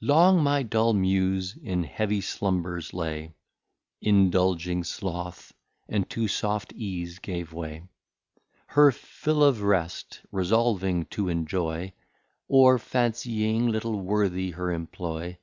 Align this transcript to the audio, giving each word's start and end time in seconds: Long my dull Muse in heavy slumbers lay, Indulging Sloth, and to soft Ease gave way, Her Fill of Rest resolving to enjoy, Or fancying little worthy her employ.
Long 0.00 0.42
my 0.42 0.64
dull 0.64 0.94
Muse 0.94 1.56
in 1.62 1.84
heavy 1.84 2.20
slumbers 2.20 2.92
lay, 2.92 3.34
Indulging 4.00 4.82
Sloth, 4.82 5.52
and 5.88 6.10
to 6.10 6.26
soft 6.26 6.72
Ease 6.72 7.20
gave 7.20 7.52
way, 7.52 7.84
Her 8.66 8.90
Fill 8.90 9.44
of 9.44 9.62
Rest 9.62 10.22
resolving 10.32 11.04
to 11.10 11.28
enjoy, 11.28 11.92
Or 12.48 12.80
fancying 12.80 13.68
little 13.68 14.00
worthy 14.00 14.50
her 14.50 14.72
employ. 14.72 15.38